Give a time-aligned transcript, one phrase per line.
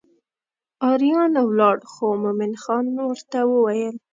[0.91, 3.95] اریان ولاړ خو مومن خان ورته وویل.